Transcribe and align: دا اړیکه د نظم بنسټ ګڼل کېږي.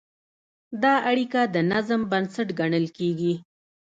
دا 0.83 0.93
اړیکه 1.11 1.41
د 1.53 1.55
نظم 1.71 2.01
بنسټ 2.11 2.47
ګڼل 2.59 2.85
کېږي. 2.97 3.33